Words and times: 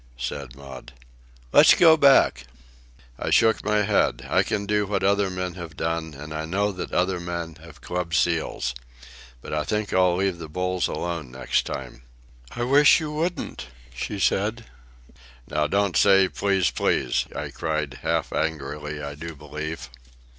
said 0.17 0.55
Maud. 0.55 0.93
"Let's 1.53 1.75
go 1.75 1.95
back." 1.95 2.47
I 3.19 3.29
shook 3.29 3.63
my 3.63 3.83
head. 3.83 4.25
"I 4.27 4.41
can 4.41 4.65
do 4.65 4.87
what 4.87 5.03
other 5.03 5.29
men 5.29 5.53
have 5.53 5.77
done, 5.77 6.15
and 6.15 6.33
I 6.33 6.45
know 6.45 6.71
that 6.71 6.91
other 6.91 7.19
men 7.19 7.57
have 7.63 7.81
clubbed 7.81 8.15
seals. 8.15 8.73
But 9.43 9.53
I 9.53 9.63
think 9.63 9.93
I'll 9.93 10.15
leave 10.15 10.39
the 10.39 10.49
bulls 10.49 10.87
alone 10.87 11.29
next 11.29 11.67
time." 11.67 12.01
"I 12.49 12.63
wish 12.63 12.99
you 12.99 13.11
wouldn't," 13.11 13.67
she 13.93 14.17
said. 14.19 14.65
"Now 15.47 15.67
don't 15.67 15.95
say, 15.95 16.27
'Please, 16.27 16.71
please,'" 16.71 17.27
I 17.35 17.49
cried, 17.51 17.99
half 18.01 18.33
angrily, 18.33 19.03
I 19.03 19.13
do 19.13 19.35
believe. 19.35 19.87